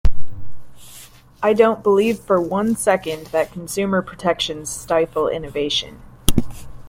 I 1.43 1.53
don't 1.53 1.83
believe 1.83 2.17
for 2.17 2.41
one 2.41 2.75
second 2.75 3.27
that 3.27 3.51
consumer 3.51 4.01
protections 4.01 4.71
stifle 4.71 5.27
innovation. 5.27 6.01